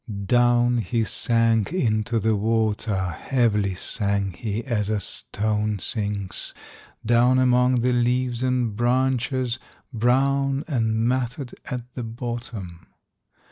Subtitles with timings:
[0.25, 6.55] Down he sank into the water, Heavily sank he, as a stone sinks,
[7.05, 9.59] Down among the leaves and branches,
[9.93, 12.87] Brown and matted at the bottom.